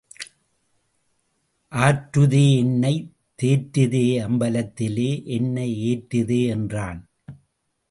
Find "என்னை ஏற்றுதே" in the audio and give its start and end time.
5.25-6.47